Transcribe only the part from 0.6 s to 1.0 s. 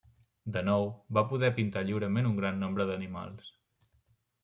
nou,